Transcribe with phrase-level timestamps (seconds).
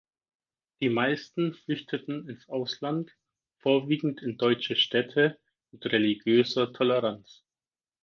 [0.81, 3.11] Die meisten flüchteten ins Ausland,
[3.59, 5.39] vorwiegend in deutsche Städte
[5.69, 7.43] mit religiöser Toleranz.